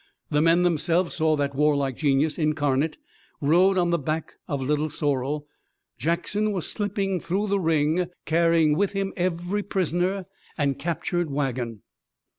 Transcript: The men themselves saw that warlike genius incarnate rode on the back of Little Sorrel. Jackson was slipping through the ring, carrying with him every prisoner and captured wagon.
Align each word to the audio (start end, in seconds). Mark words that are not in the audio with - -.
The 0.31 0.41
men 0.41 0.63
themselves 0.63 1.13
saw 1.13 1.35
that 1.35 1.53
warlike 1.53 1.95
genius 1.95 2.39
incarnate 2.39 2.97
rode 3.39 3.77
on 3.77 3.91
the 3.91 3.99
back 3.99 4.33
of 4.47 4.59
Little 4.59 4.89
Sorrel. 4.89 5.45
Jackson 5.99 6.51
was 6.51 6.67
slipping 6.67 7.19
through 7.19 7.45
the 7.49 7.59
ring, 7.59 8.07
carrying 8.25 8.75
with 8.75 8.93
him 8.93 9.13
every 9.15 9.61
prisoner 9.61 10.25
and 10.57 10.79
captured 10.79 11.29
wagon. 11.29 11.83